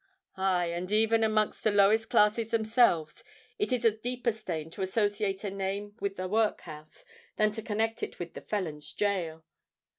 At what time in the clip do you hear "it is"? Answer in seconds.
3.59-3.85